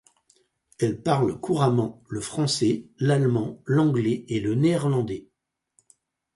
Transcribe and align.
Elle 0.79 1.03
parle 1.03 1.39
couramment 1.39 2.01
le 2.09 2.21
français, 2.21 2.87
l'allemand, 2.97 3.61
l'anglais 3.67 4.25
et 4.29 4.39
le 4.39 4.55
néerlandais. 4.55 5.29